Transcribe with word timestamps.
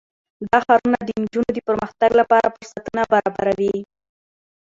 دا 0.49 0.57
ښارونه 0.65 0.99
د 1.03 1.09
نجونو 1.21 1.49
د 1.53 1.59
پرمختګ 1.67 2.11
لپاره 2.21 2.51
فرصتونه 2.55 3.01
برابروي. 3.13 3.77